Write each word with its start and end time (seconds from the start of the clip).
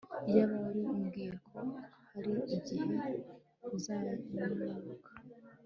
iyaba 0.29 0.55
wari 0.63 0.81
umbwiye 0.93 1.33
ko 1.47 1.57
hari 2.11 2.33
igihe 2.57 2.93
uzanyibuka 3.75 5.11